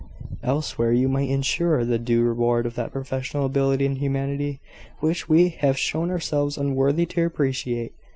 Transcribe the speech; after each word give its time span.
Elsewhere 0.41 0.91
you 0.91 1.07
might 1.07 1.29
ensure 1.29 1.85
the 1.85 1.99
due 1.99 2.23
reward 2.23 2.65
of 2.65 2.73
that 2.73 2.91
professional 2.91 3.45
ability 3.45 3.85
and 3.85 3.99
humanity 3.99 4.59
which 4.99 5.29
we 5.29 5.49
have 5.49 5.77
shown 5.77 6.09
ourselves 6.09 6.57
unworthy 6.57 7.05
to 7.05 7.23
appreciate. 7.23 7.91